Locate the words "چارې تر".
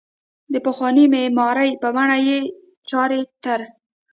2.89-3.59